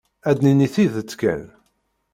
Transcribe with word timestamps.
Ad 0.29 0.35
d-nini 0.37 0.67
tidet 0.73 1.11
kan. 1.19 1.43